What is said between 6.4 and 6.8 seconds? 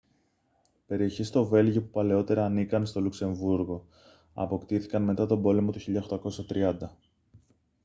1830